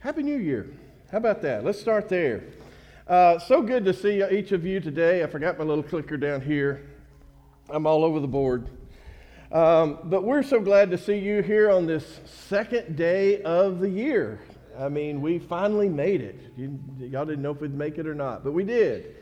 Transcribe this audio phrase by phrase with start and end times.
[0.00, 0.66] Happy New Year.
[1.12, 1.62] How about that?
[1.62, 2.42] Let's start there.
[3.06, 5.22] Uh, so good to see each of you today.
[5.22, 6.86] I forgot my little clicker down here.
[7.68, 8.66] I'm all over the board.
[9.52, 13.90] Um, but we're so glad to see you here on this second day of the
[13.90, 14.40] year.
[14.78, 16.40] I mean, we finally made it.
[16.56, 16.78] You,
[17.14, 19.16] all didn't know if we'd make it or not, but we did.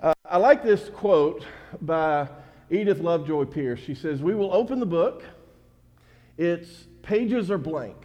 [0.00, 1.44] Uh, I like this quote
[1.82, 2.26] by
[2.70, 3.80] Edith Lovejoy Pierce.
[3.80, 5.24] She says, We will open the book,
[6.38, 7.98] its pages are blank.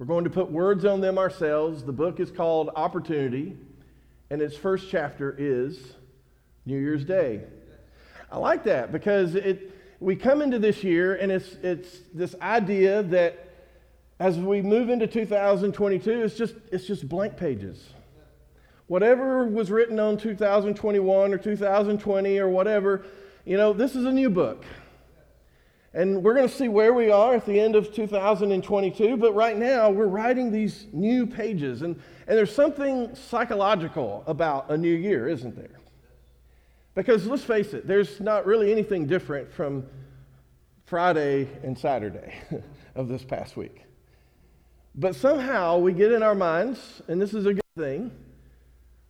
[0.00, 1.84] We're going to put words on them ourselves.
[1.84, 3.54] The book is called Opportunity,
[4.30, 5.92] and its first chapter is
[6.64, 7.42] New Year's Day.
[8.32, 13.02] I like that because it, we come into this year, and it's, it's this idea
[13.02, 13.46] that
[14.18, 17.90] as we move into 2022, it's just, it's just blank pages.
[18.86, 23.04] Whatever was written on 2021 or 2020 or whatever,
[23.44, 24.64] you know, this is a new book.
[25.92, 29.56] And we're going to see where we are at the end of 2022, but right
[29.56, 31.82] now we're writing these new pages.
[31.82, 35.80] And, and there's something psychological about a new year, isn't there?
[36.94, 39.84] Because let's face it, there's not really anything different from
[40.86, 42.34] Friday and Saturday
[42.94, 43.84] of this past week.
[44.94, 48.12] But somehow we get in our minds, and this is a good thing,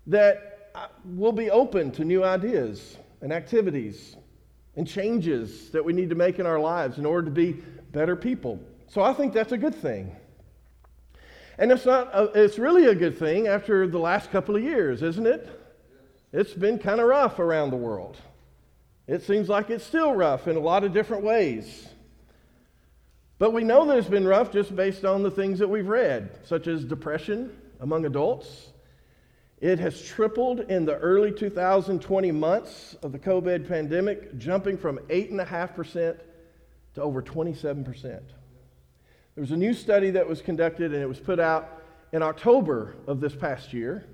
[0.06, 4.16] that uh, we'll be open to new ideas and activities
[4.76, 7.52] and changes that we need to make in our lives in order to be
[7.92, 8.60] better people.
[8.88, 10.14] So I think that's a good thing.
[11.58, 15.02] And it's not a, it's really a good thing after the last couple of years,
[15.02, 15.48] isn't it?
[16.32, 18.16] It's been kind of rough around the world.
[19.06, 21.88] It seems like it's still rough in a lot of different ways.
[23.38, 26.30] But we know that it's been rough just based on the things that we've read,
[26.44, 28.69] such as depression among adults,
[29.60, 36.18] it has tripled in the early 2020 months of the COVID pandemic, jumping from 8.5%
[36.94, 38.02] to over 27%.
[38.02, 38.22] There
[39.36, 43.20] was a new study that was conducted and it was put out in October of
[43.20, 44.06] this past year.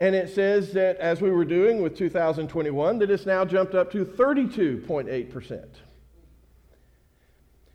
[0.00, 3.90] And it says that as we were doing with 2021, that it's now jumped up
[3.92, 5.64] to 32.8%.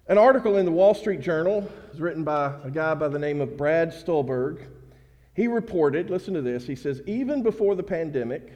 [0.08, 3.40] An article in the Wall Street Journal is written by a guy by the name
[3.40, 4.68] of Brad Stulberg
[5.34, 8.52] he reported, listen to this, he says, even before the pandemic,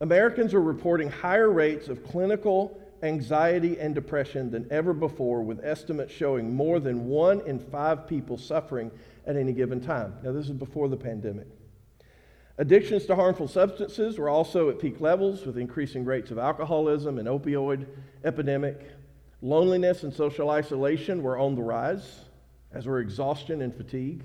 [0.00, 6.12] Americans are reporting higher rates of clinical anxiety and depression than ever before, with estimates
[6.12, 8.90] showing more than one in five people suffering
[9.26, 10.14] at any given time.
[10.22, 11.46] Now, this is before the pandemic.
[12.58, 17.26] Addictions to harmful substances were also at peak levels, with increasing rates of alcoholism and
[17.26, 17.86] opioid
[18.24, 18.90] epidemic.
[19.40, 22.20] Loneliness and social isolation were on the rise,
[22.72, 24.22] as were exhaustion and fatigue.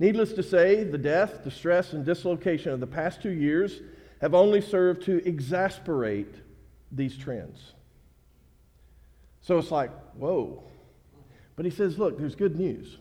[0.00, 3.80] Needless to say, the death, distress, and dislocation of the past two years
[4.22, 6.34] have only served to exasperate
[6.90, 7.74] these trends.
[9.42, 10.64] So it's like, whoa.
[11.54, 12.96] But he says, look, there's good news.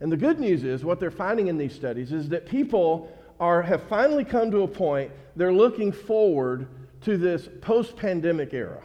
[0.00, 3.62] And the good news is what they're finding in these studies is that people are,
[3.62, 6.66] have finally come to a point they're looking forward
[7.02, 8.82] to this post pandemic era.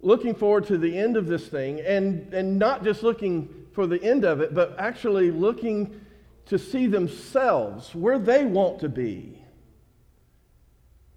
[0.00, 4.02] Looking forward to the end of this thing and, and not just looking for the
[4.02, 6.00] end of it, but actually looking
[6.46, 9.40] to see themselves where they want to be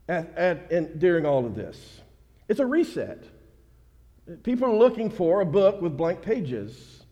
[0.07, 2.01] at, at, and during all of this.
[2.47, 3.23] It's a reset.
[4.43, 7.03] People are looking for a book with blank pages.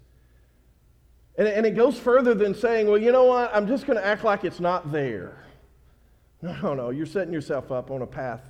[1.37, 4.05] And, and it goes further than saying, well, you know what, I'm just going to
[4.05, 5.43] act like it's not there.
[6.41, 6.89] No, no, no.
[6.89, 8.41] You're setting yourself up on a path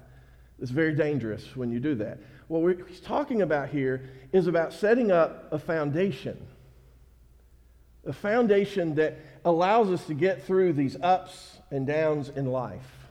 [0.59, 2.19] that's very dangerous when you do that.
[2.47, 6.45] What he's talking about here is about setting up a foundation
[8.05, 13.07] a foundation that allows us to get through these ups and downs in life,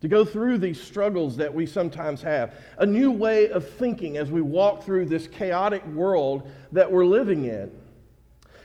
[0.00, 4.30] to go through these struggles that we sometimes have, a new way of thinking as
[4.30, 7.70] we walk through this chaotic world that we're living in.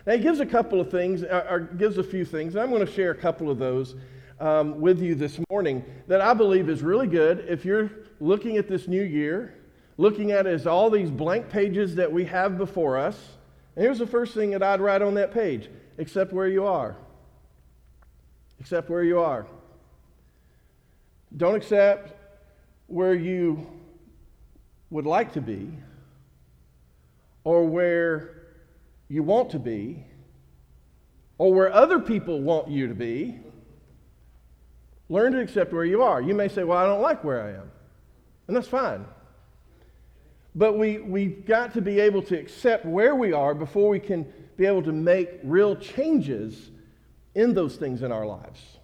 [0.06, 2.86] Now, he gives a couple of things, or gives a few things, and I'm going
[2.86, 3.96] to share a couple of those
[4.40, 8.68] um, with you this morning that I believe is really good if you're looking at
[8.68, 9.56] this new year,
[9.98, 13.18] looking at it as all these blank pages that we have before us
[13.76, 16.96] and here's the first thing that I'd write on that page accept where you are.
[18.60, 19.46] Accept where you are.
[21.36, 22.14] Don't accept
[22.88, 23.68] where you
[24.90, 25.72] would like to be
[27.44, 28.44] or where
[29.10, 30.04] you want to be
[31.40, 33.40] or where other people want you to be.
[35.10, 36.22] Learn to accept where you are.
[36.22, 37.72] You may say, Well, I don't like where I am.
[38.48, 39.06] And that's fine.
[40.56, 44.32] But we, we've got to be able to accept where we are before we can
[44.56, 46.70] be able to make real changes
[47.34, 48.78] in those things in our lives.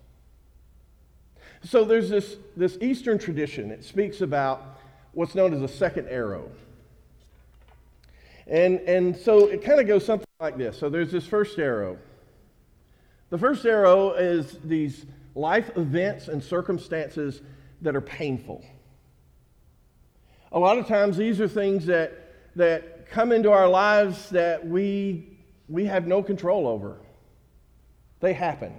[1.63, 3.69] So there's this, this Eastern tradition.
[3.69, 4.79] It speaks about
[5.13, 6.49] what's known as a second arrow.
[8.47, 10.77] And, and so it kind of goes something like this.
[10.79, 11.97] So there's this first arrow.
[13.29, 15.05] The first arrow is these
[15.35, 17.41] life events and circumstances
[17.81, 18.65] that are painful.
[20.51, 22.11] A lot of times these are things that,
[22.55, 25.37] that come into our lives that we,
[25.67, 26.97] we have no control over.
[28.19, 28.73] They happen.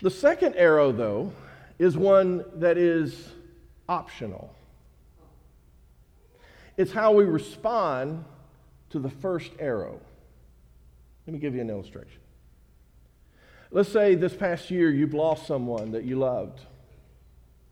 [0.00, 1.32] The second arrow, though,
[1.78, 3.28] is one that is
[3.88, 4.54] optional.
[6.76, 8.24] It's how we respond
[8.90, 10.00] to the first arrow.
[11.26, 12.20] Let me give you an illustration.
[13.70, 16.60] Let's say this past year you've lost someone that you loved.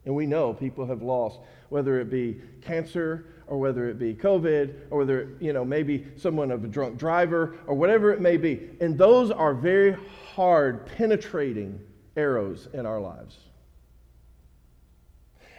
[0.04, 1.40] And we know people have lost,
[1.70, 6.50] whether it be cancer or whether it be COVID or whether, you know, maybe someone
[6.50, 8.70] of a drunk driver or whatever it may be.
[8.80, 9.96] And those are very
[10.34, 11.80] hard, penetrating
[12.16, 13.36] arrows in our lives.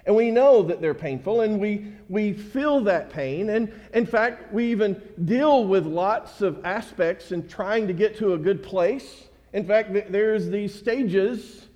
[0.06, 3.50] And we know that they're painful, and we, we feel that pain.
[3.50, 8.34] And in fact, we even deal with lots of aspects in trying to get to
[8.34, 9.30] a good place.
[9.54, 11.68] In fact, there's these stages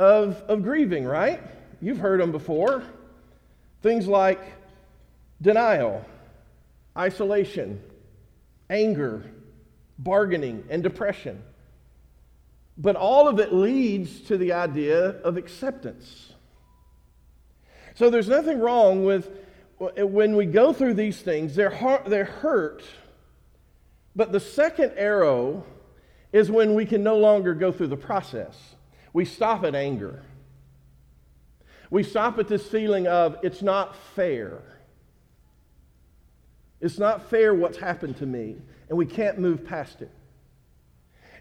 [0.00, 1.40] of, of grieving, right?
[1.80, 2.82] You've heard them before.
[3.82, 4.40] Things like
[5.40, 6.04] denial,
[6.96, 7.82] isolation,
[8.68, 9.24] anger,
[9.98, 11.42] bargaining, and depression.
[12.76, 16.32] But all of it leads to the idea of acceptance.
[17.94, 19.30] So there's nothing wrong with
[19.78, 22.84] when we go through these things, they're, they're hurt.
[24.14, 25.64] But the second arrow
[26.32, 28.74] is when we can no longer go through the process.
[29.12, 30.22] We stop at anger.
[31.90, 34.62] We stop at this feeling of it's not fair.
[36.80, 38.56] It's not fair what's happened to me,
[38.88, 40.10] and we can't move past it.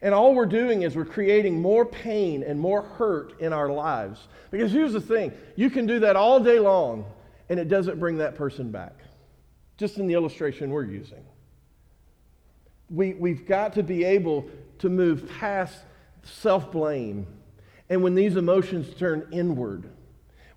[0.01, 4.27] And all we're doing is we're creating more pain and more hurt in our lives.
[4.49, 7.05] Because here's the thing you can do that all day long,
[7.49, 8.93] and it doesn't bring that person back.
[9.77, 11.23] Just in the illustration we're using.
[12.89, 14.49] We, we've got to be able
[14.79, 15.77] to move past
[16.23, 17.27] self blame.
[17.89, 19.89] And when these emotions turn inward,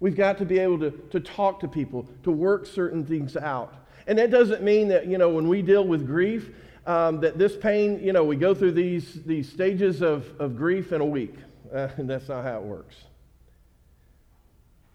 [0.02, 3.72] we've got to be able to, to talk to people, to work certain things out.
[4.08, 6.50] And that doesn't mean that, you know, when we deal with grief,
[6.88, 10.90] um, that this pain, you know, we go through these, these stages of, of grief
[10.92, 11.36] in a week.
[11.72, 12.96] Uh, and that's not how it works.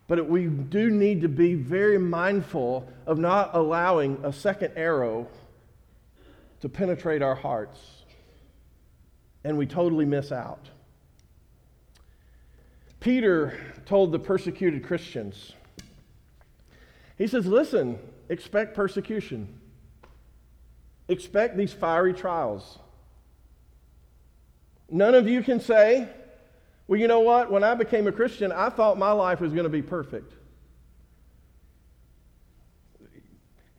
[0.07, 5.29] But we do need to be very mindful of not allowing a second arrow
[6.59, 7.79] to penetrate our hearts.
[9.45, 10.67] And we totally miss out.
[12.99, 15.53] Peter told the persecuted Christians,
[17.17, 17.99] he says, Listen,
[18.29, 19.47] expect persecution.
[21.09, 22.79] Expect these fiery trials.
[24.89, 26.07] None of you can say,
[26.87, 27.51] well, you know what?
[27.51, 30.33] When I became a Christian, I thought my life was going to be perfect.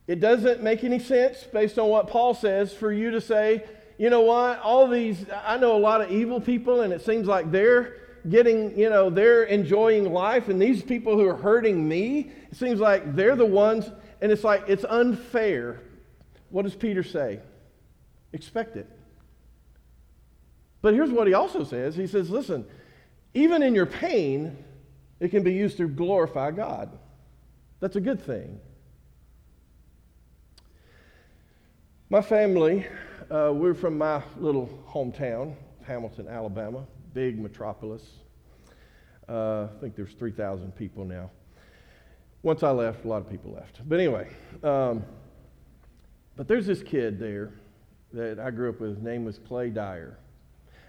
[0.06, 3.64] It doesn't make any sense, based on what Paul says, for you to say,
[3.98, 4.60] you know what?
[4.60, 7.96] All these, I know a lot of evil people, and it seems like they're
[8.30, 12.80] getting, you know, they're enjoying life, and these people who are hurting me, it seems
[12.80, 13.90] like they're the ones,
[14.20, 15.80] and it's like, it's unfair
[16.50, 17.40] what does Peter say?
[18.32, 18.88] Expect it.
[20.80, 22.64] But here's what he also says He says, listen,
[23.34, 24.56] even in your pain,
[25.20, 26.96] it can be used to glorify God.
[27.80, 28.60] That's a good thing.
[32.10, 32.86] My family,
[33.30, 38.02] uh, we're from my little hometown, Hamilton, Alabama, big metropolis.
[39.28, 41.30] Uh, I think there's 3,000 people now.
[42.42, 43.80] Once I left, a lot of people left.
[43.86, 44.28] But anyway,
[44.62, 45.04] um,
[46.36, 47.52] but there's this kid there
[48.12, 48.94] that I grew up with.
[48.94, 50.18] His name was Clay Dyer.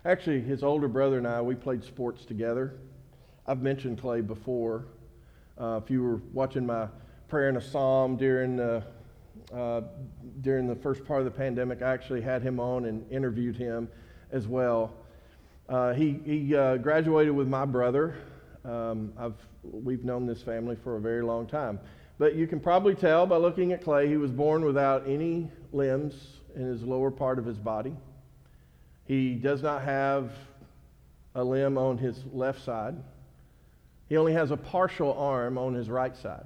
[0.06, 2.76] Actually, his older brother and I, we played sports together.
[3.46, 4.86] I've mentioned Clay before.
[5.60, 6.88] Uh, if you were watching my
[7.28, 8.84] prayer in a psalm during the,
[9.54, 9.82] uh,
[10.42, 13.90] during the first part of the pandemic, I actually had him on and interviewed him
[14.32, 14.94] as well.
[15.70, 18.16] Uh, he he uh, graduated with my brother.
[18.66, 21.80] Um, I've, we've known this family for a very long time.
[22.18, 26.16] But you can probably tell by looking at Clay, he was born without any limbs
[26.56, 27.96] in his lower part of his body.
[29.06, 30.32] He does not have
[31.36, 32.96] a limb on his left side.
[34.10, 36.46] He only has a partial arm on his right side.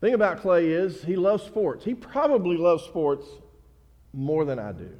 [0.00, 1.84] The thing about Clay is he loves sports.
[1.84, 3.26] He probably loves sports
[4.12, 4.90] more than I do.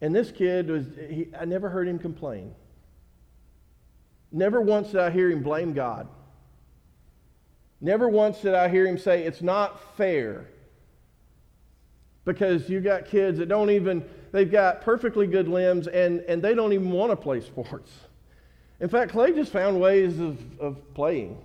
[0.00, 2.54] And this kid was, he, I never heard him complain.
[4.30, 6.08] Never once did I hear him blame God.
[7.80, 10.46] Never once did I hear him say, It's not fair.
[12.24, 16.54] Because you got kids that don't even, they've got perfectly good limbs and, and they
[16.54, 17.92] don't even want to play sports.
[18.80, 21.38] In fact, Clay just found ways of, of playing.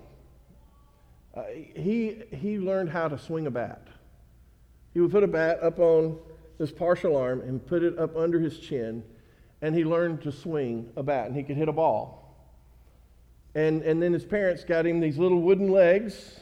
[1.33, 1.43] Uh,
[1.75, 3.87] he, he learned how to swing a bat.
[4.93, 6.17] He would put a bat up on
[6.61, 9.03] his partial arm and put it up under his chin,
[9.63, 12.19] and he learned to swing a bat, and he could hit a ball.
[13.55, 16.39] And, and then his parents got him these little wooden legs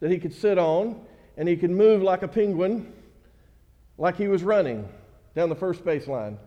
[0.00, 1.00] that he could sit on,
[1.36, 2.92] and he could move like a penguin,
[3.96, 4.86] like he was running
[5.34, 6.38] down the first base line.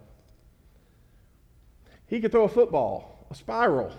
[2.05, 3.91] He could throw a football, a spiral.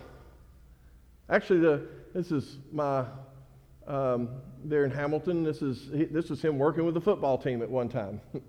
[1.29, 3.05] Actually, the, this is my,
[3.89, 4.29] um,
[4.65, 7.89] there in Hamilton, this is, this was him working with the football team at one
[7.89, 8.21] time.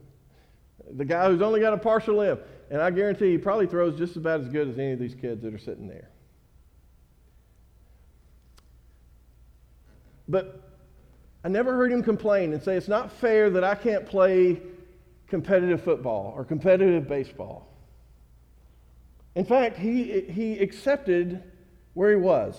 [0.92, 2.40] the guy who's only got a partial limb.
[2.70, 5.42] And I guarantee he probably throws just about as good as any of these kids
[5.44, 6.10] that are sitting there.
[10.28, 10.62] But
[11.44, 14.62] I never heard him complain and say, it's not fair that I can't play
[15.28, 17.68] competitive football or competitive baseball.
[19.36, 21.44] In fact, he, he accepted
[21.94, 22.56] where he was.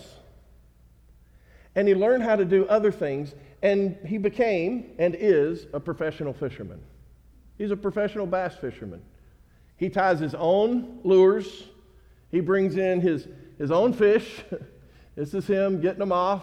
[1.74, 6.32] And he learned how to do other things, and he became and is a professional
[6.32, 6.80] fisherman.
[7.60, 9.02] He's a professional bass fisherman.
[9.76, 11.64] He ties his own lures,
[12.30, 14.42] he brings in his, his own fish.
[15.14, 16.42] this is him getting them off.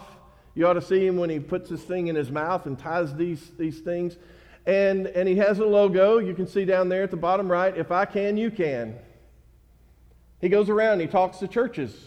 [0.54, 3.16] You ought to see him when he puts this thing in his mouth and ties
[3.16, 4.16] these, these things.
[4.64, 6.18] And, and he has a logo.
[6.18, 8.94] You can see down there at the bottom right if I can, you can.
[10.40, 12.00] He goes around, he talks to churches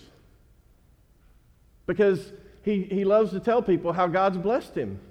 [1.85, 2.31] because
[2.63, 5.01] he, he loves to tell people how God's blessed him.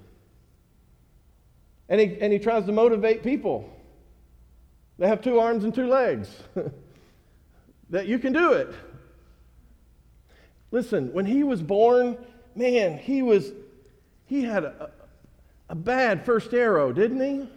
[1.90, 3.70] And he, and he tries to motivate people.
[5.00, 6.28] They have two arms and two legs.
[7.90, 8.68] that you can do it.
[10.70, 12.18] Listen, when he was born,
[12.54, 13.50] man, he was,
[14.26, 14.90] he had a,
[15.70, 17.48] a bad first arrow, didn't he?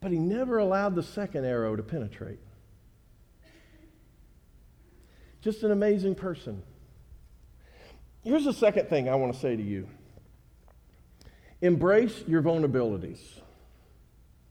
[0.00, 2.40] But he never allowed the second arrow to penetrate.
[5.42, 6.62] Just an amazing person.
[8.24, 9.86] Here's the second thing I want to say to you
[11.60, 13.18] embrace your vulnerabilities.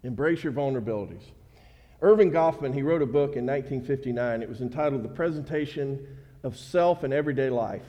[0.04, 1.24] Embrace your vulnerabilities.
[2.02, 4.44] Erving Goffman, he wrote a book in 1959.
[4.44, 6.06] It was entitled The Presentation
[6.44, 7.86] of self in everyday life.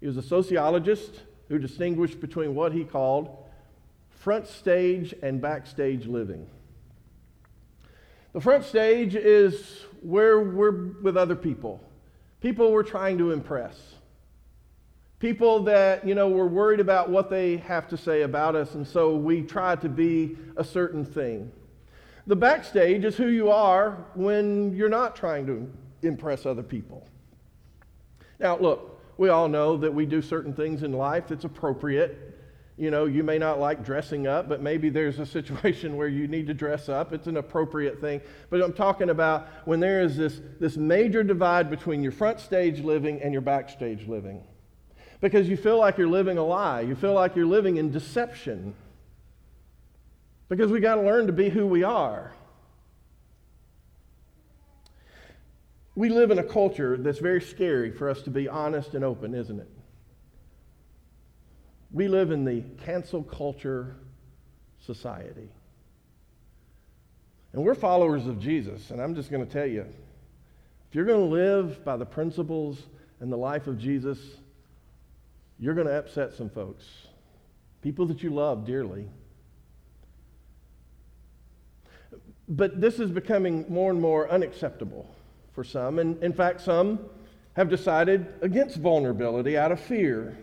[0.00, 3.36] He was a sociologist who distinguished between what he called
[4.10, 6.46] front stage and backstage living.
[8.32, 11.82] The front stage is where we're with other people,
[12.40, 13.76] people we're trying to impress,
[15.20, 18.86] people that, you know, we're worried about what they have to say about us, and
[18.86, 21.52] so we try to be a certain thing.
[22.26, 25.70] The backstage is who you are when you're not trying to
[26.02, 27.06] impress other people.
[28.38, 32.38] Now, look, we all know that we do certain things in life that's appropriate.
[32.78, 36.28] You know, you may not like dressing up, but maybe there's a situation where you
[36.28, 37.12] need to dress up.
[37.12, 38.22] It's an appropriate thing.
[38.48, 42.80] But I'm talking about when there is this, this major divide between your front stage
[42.80, 44.42] living and your backstage living.
[45.20, 48.74] Because you feel like you're living a lie, you feel like you're living in deception.
[50.48, 52.32] Because we got to learn to be who we are.
[55.94, 59.34] We live in a culture that's very scary for us to be honest and open,
[59.34, 59.68] isn't it?
[61.92, 63.96] We live in the cancel culture
[64.78, 65.48] society.
[67.52, 71.28] And we're followers of Jesus, and I'm just going to tell you if you're going
[71.28, 72.80] to live by the principles
[73.20, 74.18] and the life of Jesus,
[75.60, 76.84] you're going to upset some folks,
[77.82, 79.06] people that you love dearly.
[82.48, 85.08] But this is becoming more and more unacceptable
[85.52, 85.98] for some.
[85.98, 86.98] And in fact, some
[87.52, 90.36] have decided against vulnerability out of fear.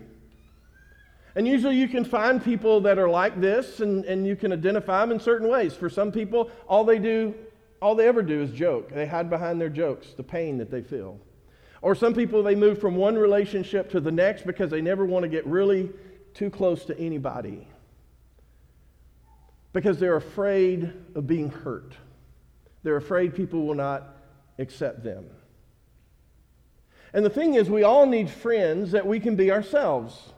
[1.36, 5.02] And usually you can find people that are like this and, and you can identify
[5.02, 5.74] them in certain ways.
[5.74, 7.34] For some people, all they do,
[7.82, 8.92] all they ever do is joke.
[8.92, 11.20] They hide behind their jokes, the pain that they feel.
[11.82, 15.24] Or some people, they move from one relationship to the next because they never want
[15.24, 15.90] to get really
[16.34, 17.68] too close to anybody.
[19.74, 21.94] Because they're afraid of being hurt.
[22.84, 24.16] They're afraid people will not
[24.58, 25.26] accept them.
[27.14, 30.34] And the thing is, we all need friends that we can be ourselves.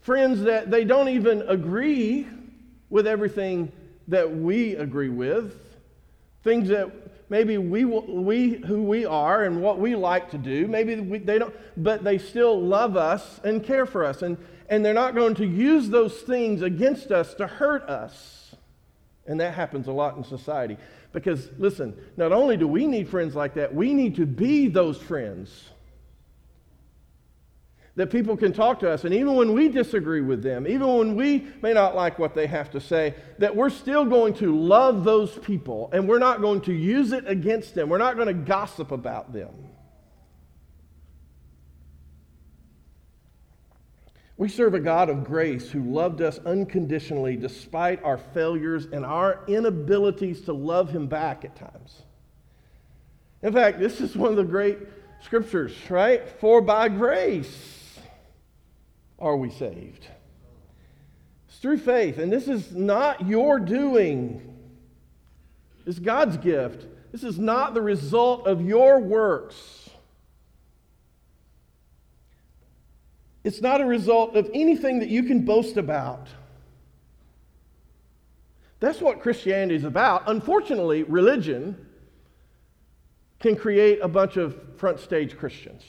[0.00, 2.26] Friends that they don't even agree
[2.90, 3.72] with everything
[4.08, 5.54] that we agree with.
[6.44, 10.96] Things that maybe we, we who we are and what we like to do, maybe
[10.96, 14.22] we, they don't, but they still love us and care for us.
[14.22, 14.36] And,
[14.68, 18.54] and they're not going to use those things against us to hurt us.
[19.26, 20.76] And that happens a lot in society.
[21.12, 24.98] Because, listen, not only do we need friends like that, we need to be those
[24.98, 25.70] friends.
[27.96, 31.16] That people can talk to us, and even when we disagree with them, even when
[31.16, 35.02] we may not like what they have to say, that we're still going to love
[35.02, 37.88] those people and we're not going to use it against them.
[37.88, 39.48] We're not going to gossip about them.
[44.36, 49.40] We serve a God of grace who loved us unconditionally despite our failures and our
[49.48, 52.02] inabilities to love him back at times.
[53.42, 54.78] In fact, this is one of the great
[55.22, 56.28] scriptures, right?
[56.28, 57.84] For by grace
[59.18, 60.06] are we saved.
[61.48, 62.18] It's through faith.
[62.18, 64.54] And this is not your doing,
[65.86, 66.86] it's God's gift.
[67.12, 69.88] This is not the result of your works.
[73.42, 76.26] It's not a result of anything that you can boast about.
[78.80, 80.24] That's what Christianity is about.
[80.26, 81.86] Unfortunately, religion
[83.38, 85.84] can create a bunch of front stage Christians.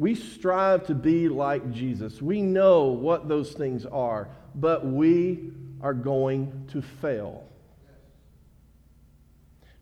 [0.00, 2.22] We strive to be like Jesus.
[2.22, 5.52] We know what those things are, but we
[5.82, 7.44] are going to fail.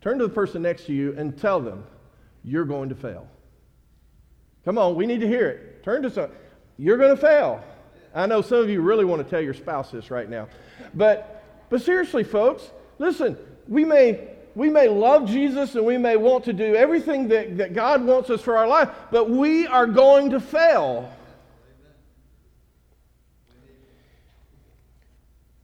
[0.01, 1.85] Turn to the person next to you and tell them,
[2.43, 3.29] you're going to fail.
[4.65, 5.85] Come on, we need to hear it.
[5.85, 6.31] Turn to some.
[6.79, 7.63] You're going to fail.
[8.13, 10.49] I know some of you really want to tell your spouse this right now.
[10.95, 16.45] But, but seriously, folks, listen, we may, we may love Jesus and we may want
[16.47, 20.31] to do everything that, that God wants us for our life, but we are going
[20.31, 21.13] to fail.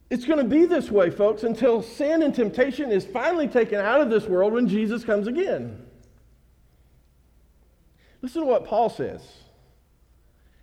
[0.09, 3.99] It's going to be this way, folks, until sin and temptation is finally taken out
[3.99, 5.85] of this world when Jesus comes again.
[8.21, 9.21] Listen to what Paul says.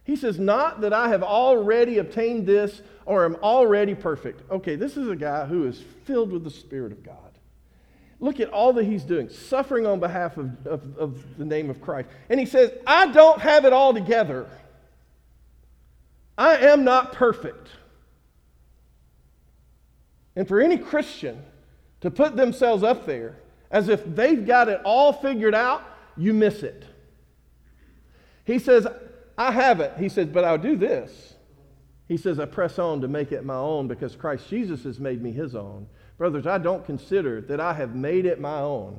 [0.05, 4.51] He says, Not that I have already obtained this or am already perfect.
[4.51, 7.33] Okay, this is a guy who is filled with the Spirit of God.
[8.23, 11.81] Look at all that he's doing, suffering on behalf of, of, of, the name of
[11.81, 12.09] Christ.
[12.29, 14.49] And he says, I don't have it all together.
[16.39, 17.67] I am not perfect.
[20.37, 21.43] And for any Christian
[22.01, 23.39] to put themselves up there
[23.73, 25.83] as if they've got it all figured out,
[26.17, 26.85] you miss it.
[28.45, 28.87] He says,
[29.37, 29.95] I have it.
[29.99, 31.35] He says, but I'll do this.
[32.07, 35.21] He says, I press on to make it my own because Christ Jesus has made
[35.21, 35.89] me his own.
[36.19, 38.99] Brothers, I don't consider that I have made it my own.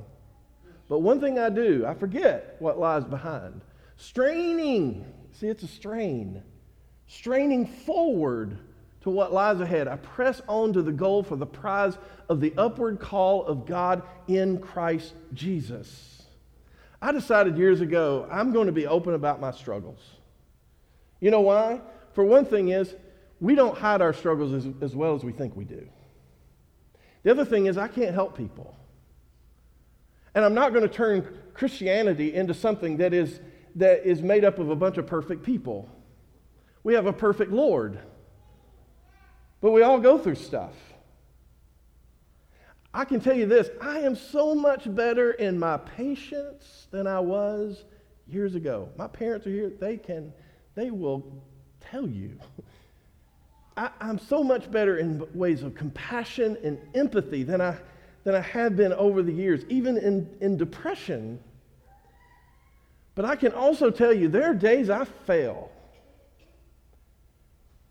[0.90, 3.62] But one thing I do, I forget what lies behind.
[3.98, 5.06] Straining.
[5.32, 6.44] See, it's a strain.
[7.08, 8.58] Straining forward
[9.02, 9.88] to what lies ahead.
[9.88, 11.98] I press on to the goal for the prize
[12.30, 16.24] of the upward call of God in Christ Jesus.
[17.02, 20.00] I decided years ago I'm going to be open about my struggles.
[21.20, 21.82] You know why?
[22.14, 22.96] For one thing is,
[23.42, 25.88] we don't hide our struggles as, as well as we think we do.
[27.24, 28.76] The other thing is, I can't help people.
[30.36, 33.40] And I'm not going to turn Christianity into something that is,
[33.76, 35.90] that is made up of a bunch of perfect people.
[36.84, 38.00] We have a perfect Lord.
[39.62, 40.74] But we all go through stuff.
[42.94, 47.20] I can tell you this I am so much better in my patience than I
[47.20, 47.86] was
[48.28, 48.90] years ago.
[48.98, 50.34] My parents are here, they can,
[50.76, 51.44] they will
[51.80, 52.38] tell you.
[53.76, 57.78] I, am so much better in ways of compassion and empathy than I,
[58.24, 61.40] than I have been over the years, even in, in depression.
[63.16, 65.72] But I can also tell you there are days I fail.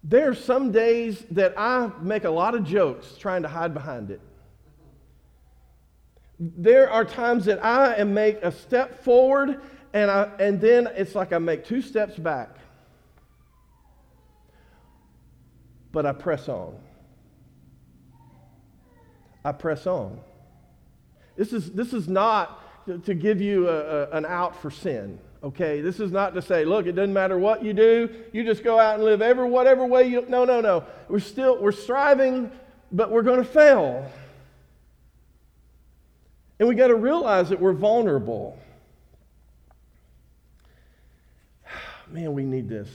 [0.04, 4.10] There are some days that I make a lot of jokes trying to hide behind
[4.10, 4.20] it.
[6.38, 9.60] There are times that I make a step forward
[9.92, 12.56] and, I, and then it's like I make two steps back.
[15.92, 16.74] But I press on.
[19.44, 20.18] I press on.
[21.36, 25.18] This is, this is not to, to give you a, a, an out for sin,
[25.42, 25.80] okay?
[25.80, 28.78] This is not to say, look, it doesn't matter what you do, you just go
[28.78, 30.24] out and live every whatever way you.
[30.28, 30.84] No, no, no.
[31.08, 32.50] We're still, we're striving,
[32.90, 34.10] but we're going to fail.
[36.58, 38.58] And we got to realize that we're vulnerable.
[42.08, 42.88] Man, we need this.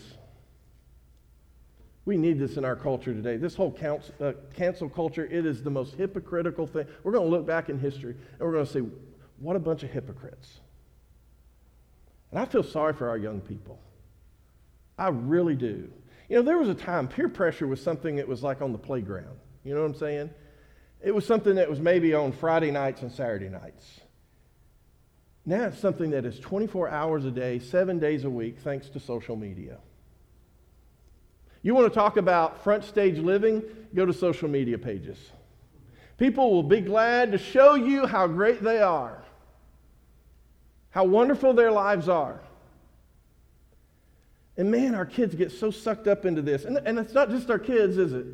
[2.08, 3.36] We need this in our culture today.
[3.36, 3.78] This whole
[4.22, 6.88] uh, cancel culture, it is the most hypocritical thing.
[7.04, 8.80] We're going to look back in history and we're going to say,
[9.40, 10.62] what a bunch of hypocrites.
[12.32, 13.82] And I feel sorry for our young people.
[14.98, 15.92] I really do.
[16.30, 18.78] You know, there was a time peer pressure was something that was like on the
[18.78, 19.38] playground.
[19.66, 20.30] You know what I'm saying?
[21.04, 24.00] It was something that was maybe on Friday nights and Saturday nights.
[25.46, 29.02] Now it's something that is 24 hours a day, seven days a week, thanks to
[29.02, 29.80] social media.
[31.68, 33.62] You want to talk about front stage living?
[33.94, 35.18] Go to social media pages.
[36.18, 39.22] People will be glad to show you how great they are,
[40.92, 42.40] how wonderful their lives are.
[44.56, 46.64] And man, our kids get so sucked up into this.
[46.64, 48.28] And, and it's not just our kids, is it?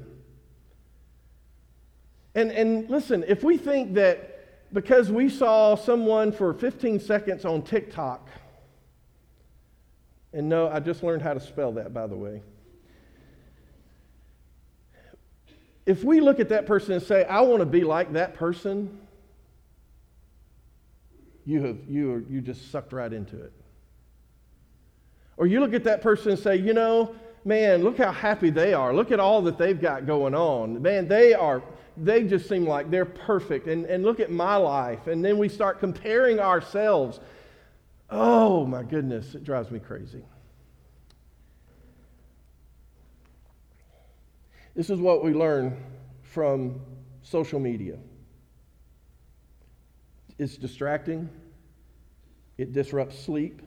[2.36, 7.64] And, and listen, if we think that because we saw someone for 15 seconds on
[7.64, 8.30] TikTok
[10.34, 12.44] And no, I just learned how to spell that, by the way.
[15.86, 19.00] If we look at that person and say, I want to be like that person,
[21.46, 23.52] you have you are, you just sucked right into it.
[25.36, 28.74] Or you look at that person and say, you know, man, look how happy they
[28.74, 28.94] are.
[28.94, 30.82] Look at all that they've got going on.
[30.82, 31.62] Man, they are
[31.98, 33.68] they just seem like they're perfect.
[33.68, 35.08] And, and look at my life.
[35.08, 37.20] And then we start comparing ourselves.
[38.10, 40.24] Oh my goodness, it drives me crazy.
[44.76, 45.78] This is what we learn
[46.24, 46.82] from
[47.22, 47.98] social media.
[50.40, 51.30] It's distracting,
[52.58, 53.62] it disrupts sleep,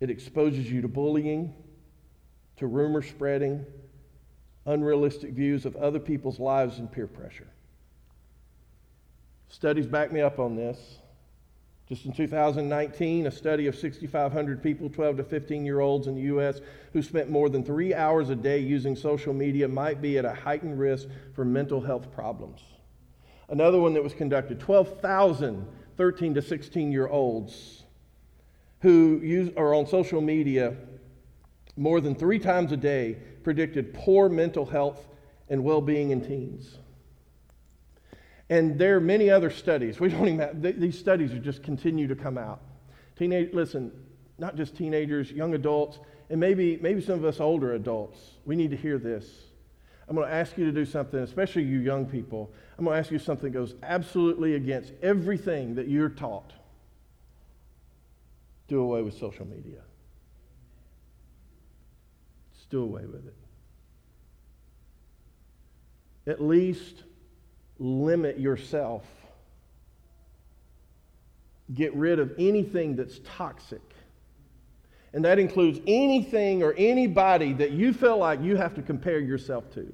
[0.00, 1.54] it exposes you to bullying,
[2.56, 3.66] to rumor spreading,
[4.64, 7.48] unrealistic views of other people's lives, and peer pressure.
[9.48, 10.78] Studies back me up on this.
[11.90, 16.22] Just in 2019, a study of 6,500 people, 12 to 15 year olds in the
[16.22, 16.60] U.S.,
[16.92, 20.32] who spent more than three hours a day using social media might be at a
[20.32, 22.62] heightened risk for mental health problems.
[23.48, 27.82] Another one that was conducted 12,000 13 to 16 year olds
[28.80, 30.74] who use, are on social media
[31.76, 35.08] more than three times a day predicted poor mental health
[35.50, 36.78] and well being in teens.
[38.50, 40.00] And there are many other studies.
[40.00, 42.60] We don't even have, these studies just continue to come out.
[43.16, 43.92] Teenage, listen,
[44.38, 48.18] not just teenagers, young adults, and maybe, maybe some of us older adults.
[48.44, 49.24] We need to hear this.
[50.08, 52.52] I'm going to ask you to do something, especially you young people.
[52.76, 56.52] I'm going to ask you something that goes absolutely against everything that you're taught.
[58.66, 59.82] Do away with social media.
[62.54, 63.36] Just do away with it.
[66.26, 67.04] At least
[67.80, 69.02] limit yourself.
[71.74, 73.80] Get rid of anything that's toxic.
[75.12, 79.72] And that includes anything or anybody that you feel like you have to compare yourself
[79.74, 79.92] to.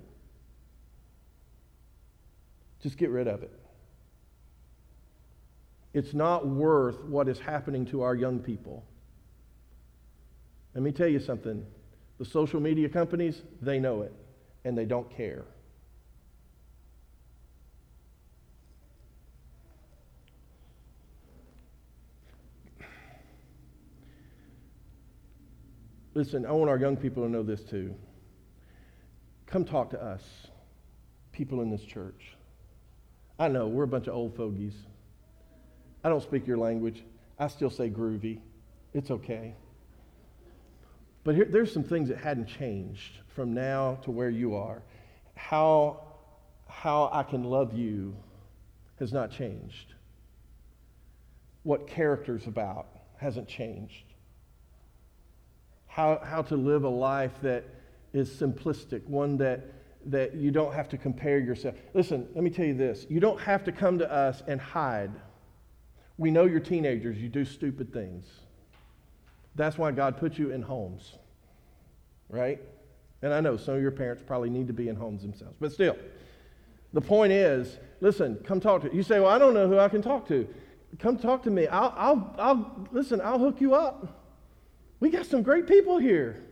[2.82, 3.52] Just get rid of it.
[5.94, 8.84] It's not worth what is happening to our young people.
[10.74, 11.64] Let me tell you something.
[12.18, 14.12] The social media companies, they know it,
[14.64, 15.44] and they don't care.
[26.16, 27.94] Listen, I want our young people to know this too.
[29.44, 30.22] Come talk to us,
[31.30, 32.38] people in this church.
[33.38, 34.72] I know we're a bunch of old fogies.
[36.02, 37.04] I don't speak your language.
[37.38, 38.38] I still say groovy.
[38.94, 39.56] It's okay.
[41.22, 44.80] But here, there's some things that hadn't changed from now to where you are.
[45.34, 46.00] How,
[46.66, 48.16] how I can love you
[48.98, 49.92] has not changed.
[51.62, 52.86] What character's about
[53.18, 54.05] hasn't changed
[55.96, 57.64] how, how to live a life that
[58.12, 59.64] is simplistic, one that,
[60.04, 61.74] that you don't have to compare yourself.
[61.94, 65.10] Listen, let me tell you this you don't have to come to us and hide.
[66.18, 68.26] We know you're teenagers, you do stupid things.
[69.54, 71.14] That's why God put you in homes,
[72.28, 72.60] right?
[73.22, 75.72] And I know some of your parents probably need to be in homes themselves, but
[75.72, 75.96] still,
[76.92, 79.02] the point is listen, come talk to you.
[79.02, 80.46] say, Well, I don't know who I can talk to.
[80.98, 81.66] Come talk to me.
[81.68, 84.24] I'll, I'll, I'll listen, I'll hook you up.
[85.00, 86.42] We got some great people here.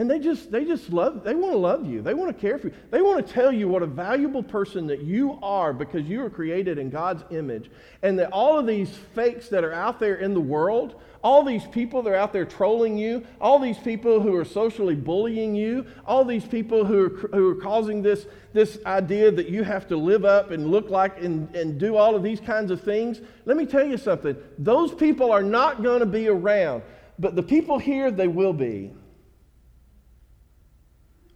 [0.00, 2.00] And they just, they just love, they want to love you.
[2.00, 2.74] They want to care for you.
[2.90, 6.30] They want to tell you what a valuable person that you are because you were
[6.30, 7.70] created in God's image.
[8.00, 11.66] And that all of these fakes that are out there in the world, all these
[11.66, 15.84] people that are out there trolling you, all these people who are socially bullying you,
[16.06, 19.98] all these people who are, who are causing this, this idea that you have to
[19.98, 23.58] live up and look like and, and do all of these kinds of things, let
[23.58, 24.34] me tell you something.
[24.56, 26.84] Those people are not going to be around.
[27.18, 28.92] But the people here, they will be.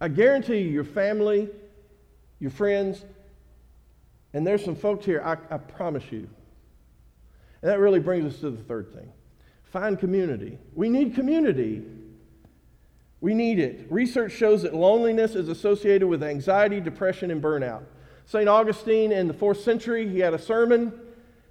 [0.05, 1.49] I guarantee you, your family,
[2.39, 3.03] your friends,
[4.33, 6.29] and there's some folks here, I, I promise you.
[7.63, 9.11] And that really brings us to the third thing
[9.63, 10.59] find community.
[10.75, 11.81] We need community.
[13.19, 13.87] We need it.
[13.89, 17.85] Research shows that loneliness is associated with anxiety, depression, and burnout.
[18.27, 18.47] St.
[18.47, 20.93] Augustine in the fourth century, he had a sermon,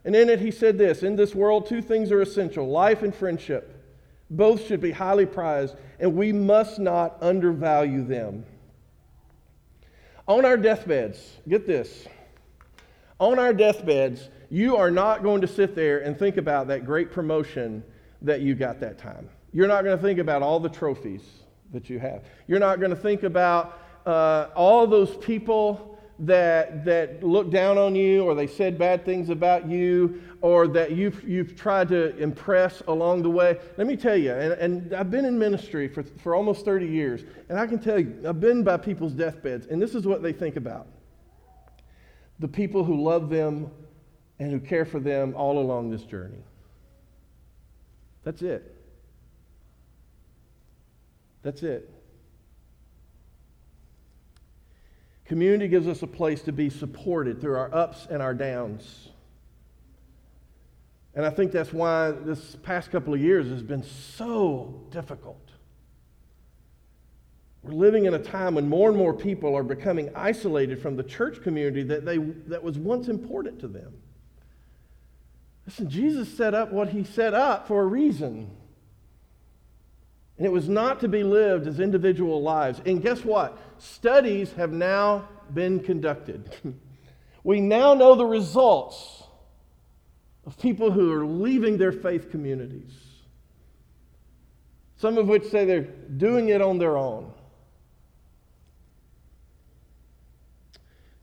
[0.05, 3.13] and in it he said this In this world, two things are essential life and
[3.13, 3.74] friendship.
[4.31, 8.45] Both should be highly prized, and we must not undervalue them.
[10.27, 12.07] On our deathbeds, get this.
[13.21, 17.13] On our deathbeds, you are not going to sit there and think about that great
[17.13, 17.85] promotion
[18.23, 19.29] that you got that time.
[19.53, 21.23] You're not going to think about all the trophies
[21.73, 22.25] that you have.
[22.47, 27.95] You're not going to think about uh, all those people that, that looked down on
[27.95, 32.83] you or they said bad things about you or that you've, you've tried to impress
[32.89, 33.59] along the way.
[33.77, 37.25] Let me tell you, and, and I've been in ministry for, for almost 30 years,
[37.49, 40.33] and I can tell you, I've been by people's deathbeds, and this is what they
[40.33, 40.87] think about
[42.41, 43.71] the people who love them
[44.41, 46.43] and who care for them all along this journey.
[48.25, 48.75] That's it.
[51.43, 51.94] That's it.
[55.27, 59.09] Community gives us a place to be supported through our ups and our downs.
[61.15, 65.39] And I think that's why this past couple of years has been so difficult.
[67.63, 71.03] We're living in a time when more and more people are becoming isolated from the
[71.03, 73.95] church community that, they, that was once important to them.
[75.67, 78.51] Listen, Jesus set up what he set up for a reason.
[80.37, 82.81] And it was not to be lived as individual lives.
[82.85, 83.57] And guess what?
[83.79, 86.55] Studies have now been conducted.
[87.45, 89.23] we now know the results
[90.47, 92.93] of people who are leaving their faith communities.
[94.97, 97.33] Some of which say they're doing it on their own.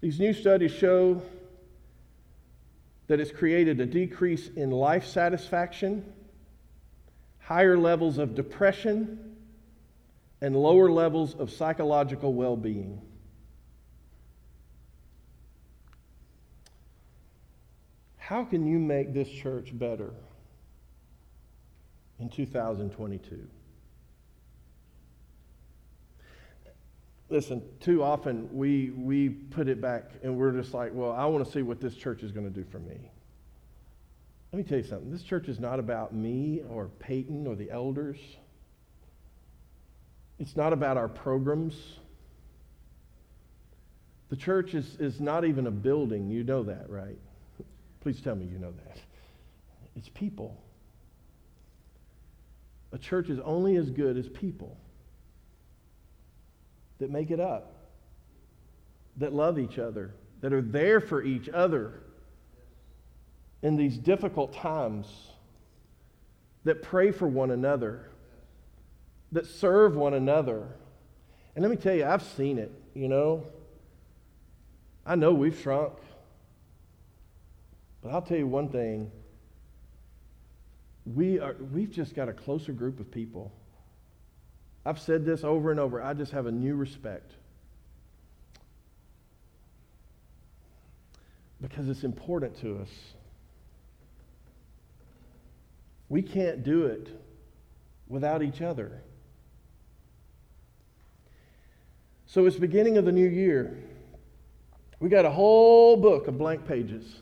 [0.02, 1.22] These new studies show
[3.08, 6.12] that it's created a decrease in life satisfaction,
[7.52, 9.36] higher levels of depression,
[10.40, 13.02] and lower levels of psychological well being.
[18.16, 20.14] How can you make this church better
[22.20, 23.48] in 2022?
[27.30, 31.46] listen, too often we, we put it back and we're just like, well, I want
[31.46, 33.10] to see what this church is going to do for me.
[34.52, 35.12] Let me tell you something.
[35.12, 38.18] This church is not about me or Peyton or the elders.
[40.40, 41.76] It's not about our programs.
[44.30, 46.30] The church is, is not even a building.
[46.30, 47.18] You know that, right?
[48.02, 48.98] Please tell me you know that.
[49.96, 50.62] It's people.
[52.92, 54.78] A church is only as good as people
[57.00, 57.74] that make it up,
[59.18, 62.02] that love each other, that are there for each other
[63.62, 65.08] in these difficult times,
[66.64, 68.10] that pray for one another,
[69.32, 70.68] that serve one another.
[71.56, 73.46] And let me tell you, I've seen it, you know.
[75.06, 75.94] I know we've shrunk.
[78.02, 79.12] But I'll tell you one thing.
[81.06, 83.52] We are, we've just got a closer group of people
[84.86, 86.02] I've said this over and over.
[86.02, 87.34] I just have a new respect.
[91.62, 92.90] Because it's important to us.
[96.12, 97.08] We can't do it
[98.10, 99.02] without each other.
[102.28, 103.78] So it's beginning of the new year.
[105.00, 107.22] We got a whole book of blank pages.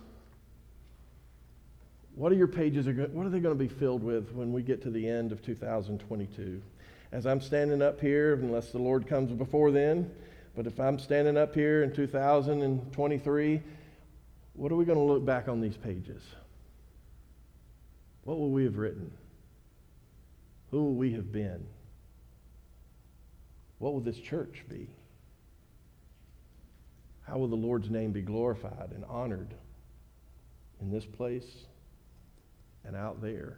[2.16, 2.88] What are your pages?
[2.88, 5.42] What are they going to be filled with when we get to the end of
[5.44, 6.62] 2022?
[7.12, 10.12] as I'm standing up here, unless the Lord comes before then,
[10.56, 13.62] but if I'm standing up here in 2023,
[14.54, 16.22] what are we going to look back on these pages?
[18.30, 19.10] What will we have written?
[20.70, 21.66] Who will we have been?
[23.80, 24.88] What will this church be?
[27.28, 29.56] How will the Lord's name be glorified and honored
[30.80, 31.48] in this place
[32.86, 33.58] and out there?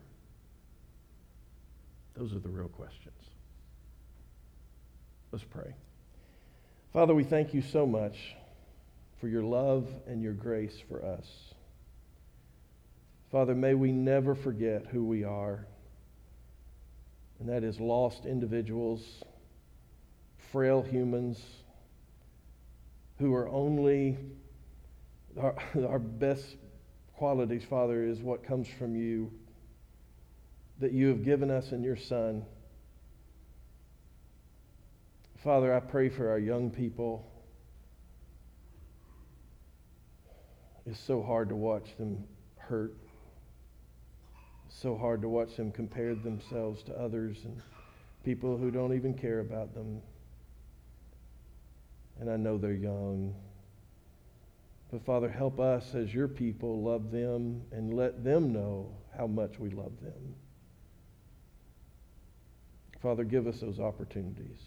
[2.15, 3.25] Those are the real questions.
[5.33, 5.75] Let's pray.
[6.93, 8.15] Father, we thank you so much
[9.19, 11.27] for your love and your grace for us.
[13.31, 15.65] Father, may we never forget who we are,
[17.39, 19.23] and that is lost individuals,
[20.51, 21.41] frail humans
[23.19, 24.17] who are only,
[25.39, 25.55] our,
[25.87, 26.57] our best
[27.13, 29.31] qualities, Father, is what comes from you,
[30.79, 32.43] that you have given us in your Son.
[35.41, 37.31] Father, I pray for our young people.
[40.85, 42.25] It's so hard to watch them
[42.57, 42.93] hurt.
[44.79, 47.61] So hard to watch them compare themselves to others and
[48.23, 50.01] people who don't even care about them.
[52.19, 53.35] And I know they're young.
[54.91, 59.59] But Father, help us as your people love them and let them know how much
[59.59, 60.35] we love them.
[63.01, 64.59] Father, give us those opportunities.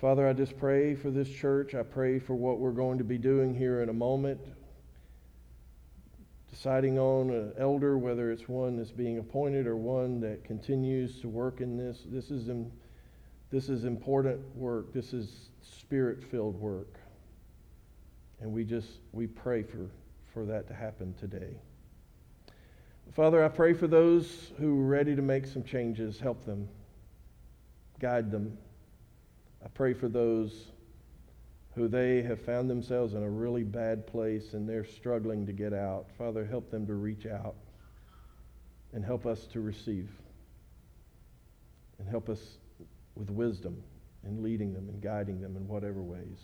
[0.00, 1.74] Father, I just pray for this church.
[1.74, 4.40] I pray for what we're going to be doing here in a moment.
[6.50, 11.28] Deciding on an elder, whether it's one that's being appointed or one that continues to
[11.28, 12.04] work in this.
[12.06, 12.70] This is in,
[13.50, 14.92] This is important work.
[14.92, 16.98] This is spirit filled work.
[18.40, 19.90] And we just, we pray for,
[20.32, 21.60] for that to happen today.
[23.14, 26.20] Father, I pray for those who are ready to make some changes.
[26.20, 26.68] Help them,
[27.98, 28.56] guide them.
[29.64, 30.66] I pray for those
[31.78, 35.72] who they have found themselves in a really bad place and they're struggling to get
[35.72, 36.06] out.
[36.18, 37.54] Father, help them to reach out
[38.92, 40.10] and help us to receive.
[42.00, 42.40] And help us
[43.14, 43.80] with wisdom
[44.26, 46.38] in leading them and guiding them in whatever ways.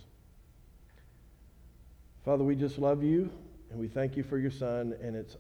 [2.25, 3.29] Father, we just love you
[3.71, 5.37] and we thank you for your Son, and it's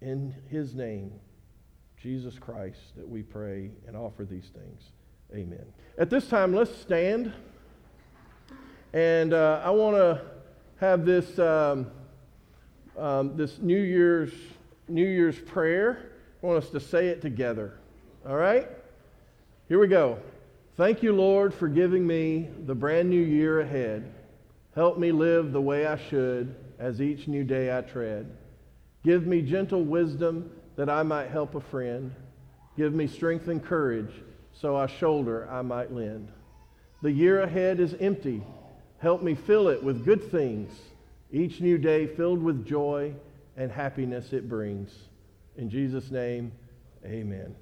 [0.00, 1.12] in his name,
[1.96, 4.90] Jesus Christ, that we pray and offer these things.
[5.32, 5.64] Amen.
[5.98, 7.32] At this time, let's stand.
[8.96, 10.22] And uh, I want to
[10.80, 11.90] have this, um,
[12.96, 14.32] um, this New Year's,
[14.88, 16.12] New Year's prayer.
[16.42, 17.78] I want us to say it together.
[18.26, 18.66] All right?
[19.68, 20.18] Here we go.
[20.78, 24.10] Thank you, Lord, for giving me the brand new year ahead.
[24.74, 28.34] Help me live the way I should as each new day I tread.
[29.04, 32.14] Give me gentle wisdom that I might help a friend.
[32.78, 34.22] Give me strength and courage
[34.54, 36.28] so a shoulder I might lend.
[37.02, 38.42] The year ahead is empty.
[38.98, 40.72] Help me fill it with good things,
[41.30, 43.12] each new day filled with joy
[43.56, 44.94] and happiness it brings.
[45.56, 46.52] In Jesus' name,
[47.04, 47.54] amen.